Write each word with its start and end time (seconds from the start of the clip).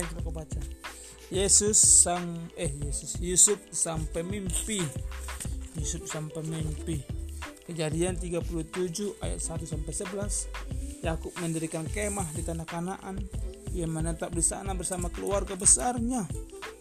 coba 0.00 0.20
kau 0.24 0.32
baca. 0.32 0.60
Yesus 1.32 1.80
sang 1.80 2.52
eh 2.60 2.68
Yesus 2.84 3.16
Yusuf 3.16 3.56
sang 3.72 4.04
pemimpi. 4.12 4.84
Yusuf 5.80 6.04
sang 6.04 6.28
pemimpi. 6.28 7.00
Kejadian 7.64 8.20
37 8.20 9.16
ayat 9.24 9.40
1 9.40 9.64
sampai 9.64 9.92
11 9.96 11.00
Yakub 11.00 11.32
mendirikan 11.40 11.88
kemah 11.88 12.28
di 12.36 12.44
tanah 12.44 12.68
Kanaan. 12.68 13.16
Ia 13.72 13.88
menetap 13.88 14.28
di 14.36 14.44
sana 14.44 14.76
bersama 14.76 15.08
keluarga 15.08 15.56
besarnya. 15.56 16.28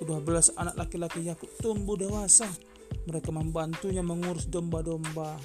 Kedua 0.00 0.24
belas 0.24 0.48
anak 0.56 0.80
laki-laki 0.80 1.28
Yakub 1.28 1.52
tumbuh 1.60 2.00
dewasa. 2.00 2.48
Mereka 3.04 3.28
membantunya 3.28 4.00
mengurus 4.00 4.48
domba-domba 4.48 5.36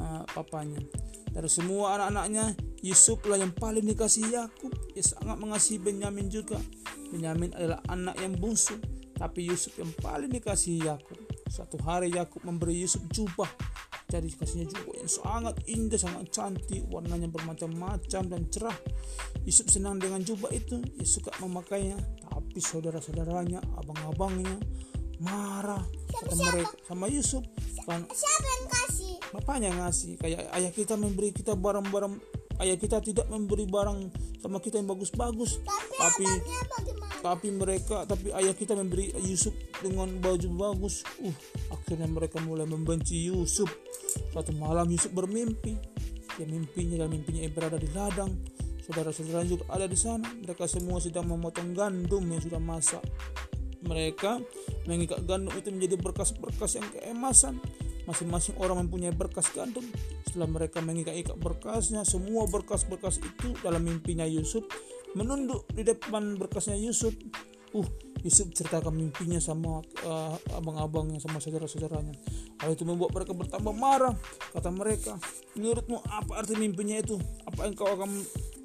uh, 0.00 0.24
papanya. 0.32 0.80
Dari 1.28 1.50
semua 1.52 2.00
anak-anaknya 2.00 2.56
Yusuf 2.80 3.20
lah 3.28 3.36
yang 3.36 3.52
paling 3.52 3.84
dikasih 3.84 4.32
Yakub. 4.32 4.72
Ia 4.96 5.04
sangat 5.04 5.36
mengasihi 5.36 5.76
Benyamin 5.76 6.32
juga 6.32 6.56
Benyamin 7.10 7.50
adalah 7.58 7.82
anak 7.90 8.16
yang 8.22 8.34
bungsu 8.38 8.78
tapi 9.20 9.44
Yusuf 9.44 9.76
yang 9.76 9.92
paling 10.00 10.32
dikasih 10.32 10.80
Yakub. 10.80 11.20
Satu 11.44 11.76
hari 11.84 12.08
Yakub 12.16 12.40
memberi 12.40 12.80
Yusuf 12.80 13.04
jubah. 13.12 13.52
Jadi 14.10 14.32
kasihnya 14.32 14.66
juga 14.72 14.96
yang 14.96 15.12
sangat 15.12 15.54
indah 15.70 16.00
sangat 16.00 16.32
cantik 16.34 16.82
warnanya 16.88 17.28
bermacam-macam 17.28 18.22
dan 18.26 18.42
cerah. 18.48 18.74
Yusuf 19.44 19.68
senang 19.68 20.00
dengan 20.00 20.24
jubah 20.24 20.48
itu 20.50 20.80
ia 20.96 21.04
suka 21.04 21.30
memakainya 21.38 22.00
tapi 22.26 22.58
saudara-saudaranya 22.58 23.60
abang-abangnya 23.76 24.56
marah. 25.20 25.84
Kata 26.10 26.34
mereka 26.34 26.74
sama 26.88 27.06
Yusuf 27.12 27.44
kan 27.84 28.08
siapa 28.08 28.48
yang 28.48 28.66
kasih? 28.72 29.14
bapaknya 29.30 29.70
ngasih. 29.76 30.16
Kayak 30.16 30.48
ayah 30.56 30.72
kita 30.72 30.94
memberi 30.96 31.30
kita 31.30 31.54
barang-barang 31.54 32.18
ayah 32.66 32.76
kita 32.76 32.98
tidak 33.04 33.28
memberi 33.30 33.68
barang 33.68 34.10
sama 34.42 34.58
kita 34.58 34.80
yang 34.80 34.88
bagus-bagus. 34.90 35.60
Tapi, 35.62 36.24
tapi 36.24 36.92
tapi 37.20 37.52
mereka 37.52 38.08
tapi 38.08 38.32
ayah 38.32 38.56
kita 38.56 38.72
memberi 38.72 39.12
Yusuf 39.20 39.52
dengan 39.84 40.08
baju 40.20 40.48
bagus. 40.56 41.04
Uh 41.20 41.32
akhirnya 41.70 42.08
mereka 42.08 42.40
mulai 42.42 42.64
membenci 42.64 43.28
Yusuf. 43.28 43.68
Suatu 44.32 44.50
malam 44.56 44.88
Yusuf 44.88 45.12
bermimpi. 45.12 45.76
Ya 46.40 46.48
mimpinya 46.48 47.04
dan 47.04 47.12
mimpinya 47.12 47.44
berada 47.52 47.76
di 47.76 47.88
ladang. 47.92 48.32
Saudara-saudara 48.80 49.44
juga 49.44 49.68
ada 49.70 49.86
di 49.86 49.94
sana 49.94 50.26
mereka 50.40 50.64
semua 50.66 50.98
sedang 50.98 51.28
memotong 51.28 51.76
gandum 51.76 52.24
yang 52.26 52.40
sudah 52.42 52.58
masak. 52.58 53.04
Mereka 53.84 54.40
mengikat 54.88 55.24
gandum 55.28 55.52
itu 55.56 55.68
menjadi 55.70 55.96
berkas-berkas 56.00 56.80
yang 56.80 56.88
keemasan. 56.90 57.60
Masing-masing 58.08 58.58
orang 58.58 58.88
mempunyai 58.88 59.12
berkas 59.12 59.52
gandum. 59.52 59.84
Setelah 60.26 60.48
mereka 60.48 60.80
mengikat-ikat 60.80 61.36
berkasnya 61.36 62.02
semua 62.02 62.48
berkas-berkas 62.48 63.20
itu 63.20 63.54
dalam 63.60 63.84
mimpinya 63.84 64.24
Yusuf 64.26 64.64
menunduk 65.14 65.66
di 65.74 65.82
depan 65.82 66.38
berkasnya 66.38 66.78
Yusuf. 66.78 67.14
Uh 67.70 67.86
Yusuf 68.20 68.52
ceritakan 68.52 68.92
mimpinya 68.92 69.40
sama 69.40 69.80
uh, 70.04 70.36
abang-abangnya 70.52 71.16
sama 71.24 71.40
saudara-saudaranya. 71.40 72.12
Hal 72.60 72.76
itu 72.76 72.84
membuat 72.84 73.16
mereka 73.16 73.32
bertambah 73.32 73.72
marah. 73.72 74.12
Kata 74.52 74.68
mereka 74.68 75.16
menurutmu 75.56 76.04
apa 76.04 76.44
arti 76.44 76.54
mimpinya 76.60 77.00
itu? 77.00 77.16
Apa 77.48 77.68
yang 77.68 77.74
kau 77.76 77.88
akan 77.88 78.10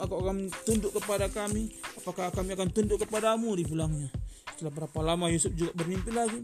kau 0.03 0.19
akan 0.27 0.51
tunduk 0.67 0.91
kepada 0.99 1.31
kami? 1.31 1.71
Apakah 2.03 2.35
kami 2.35 2.51
akan 2.51 2.67
tunduk 2.75 2.99
kepadamu? 3.07 3.55
Dibilangnya. 3.55 4.11
Setelah 4.55 4.71
berapa 4.83 4.99
lama 5.03 5.31
Yusuf 5.31 5.55
juga 5.55 5.71
bermimpi 5.71 6.11
lagi. 6.11 6.39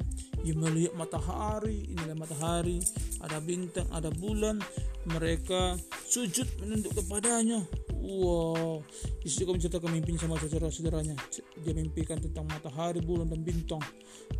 Ia 0.47 0.55
melihat 0.55 0.95
matahari 0.95 1.91
inilah 1.91 2.15
matahari. 2.15 2.79
Ada 3.19 3.43
bintang 3.43 3.91
ada 3.91 4.07
bulan. 4.07 4.63
Mereka 5.11 5.75
sujud 6.07 6.47
menunduk 6.63 6.95
kepadanya 6.95 7.67
Wow, 8.01 8.81
Yesus 9.21 9.45
juga 9.45 9.53
menceritakan 9.53 9.93
mimpinya 9.93 10.25
sama 10.25 10.41
saudara-saudaranya. 10.41 11.13
Dia 11.61 11.73
mimpikan 11.77 12.17
tentang 12.17 12.49
matahari, 12.49 12.97
bulan, 12.97 13.29
dan 13.29 13.45
bintang. 13.45 13.81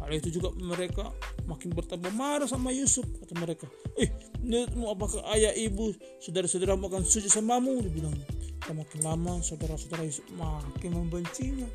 Hal 0.02 0.10
itu 0.18 0.34
juga 0.34 0.50
mereka 0.58 1.14
makin 1.46 1.70
bertambah 1.70 2.10
marah 2.10 2.50
sama 2.50 2.74
Yusuf. 2.74 3.06
Kata 3.22 3.38
mereka, 3.38 3.70
eh, 4.02 4.10
menurutmu 4.42 4.90
apakah 4.90 5.22
ayah, 5.38 5.54
ibu, 5.54 5.94
saudara-saudara 6.18 6.74
akan 6.74 7.06
sujud 7.06 7.30
samamu? 7.30 7.86
Dibilangnya. 7.86 8.26
Dan 8.66 8.82
makin 8.82 9.00
lama 9.06 9.46
saudara-saudara 9.46 10.10
Yusuf 10.10 10.26
makin 10.34 10.98
membencinya. 10.98 11.70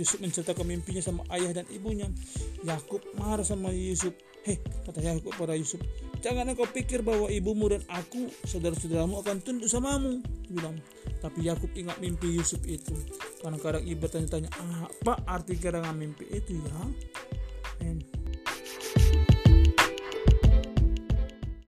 Yusuf 0.00 0.18
menceritakan 0.20 0.64
mimpinya 0.64 1.02
sama 1.04 1.22
ayah 1.32 1.52
dan 1.62 1.66
ibunya. 1.68 2.08
Yakub 2.64 3.02
marah 3.18 3.44
sama 3.44 3.72
Yusuf. 3.74 4.14
Hei, 4.42 4.58
kata 4.58 4.98
Yakub 4.98 5.30
pada 5.38 5.54
Yusuf, 5.54 5.78
jangan 6.18 6.50
engkau 6.50 6.66
pikir 6.66 7.06
bahwa 7.06 7.30
ibumu 7.30 7.70
dan 7.70 7.78
aku, 7.86 8.26
saudara-saudaramu 8.42 9.22
akan 9.22 9.38
tunduk 9.38 9.70
samamu. 9.70 10.18
Bilang, 10.50 10.82
tapi 11.22 11.46
Yakub 11.46 11.70
ingat 11.78 12.02
mimpi 12.02 12.34
Yusuf 12.34 12.58
itu. 12.66 12.90
Kadang-kadang 13.38 13.86
ibu 13.86 14.02
tanya-tanya, 14.10 14.50
apa 14.50 15.22
arti 15.30 15.54
kadang 15.62 15.86
mimpi 15.94 16.26
itu 16.34 16.58
ya? 16.58 16.74
And 17.86 18.02